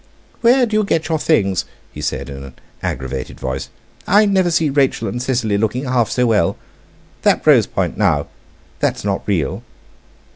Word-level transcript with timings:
"Where 0.41 0.65
do 0.65 0.75
you 0.75 0.83
get 0.83 1.09
your 1.09 1.19
things?" 1.19 1.63
he 1.93 2.01
said 2.01 2.27
in 2.27 2.43
an 2.43 2.53
aggravated 2.81 3.39
voice. 3.39 3.69
"I 4.07 4.25
never 4.25 4.49
see 4.49 4.71
Rachel 4.71 5.07
and 5.07 5.21
Cicely 5.21 5.59
looking 5.59 5.83
half 5.85 6.09
so 6.09 6.25
well. 6.25 6.57
That 7.21 7.45
rose 7.45 7.67
point, 7.67 7.97
now—that's 7.99 9.05
not 9.05 9.21
real!" 9.27 9.61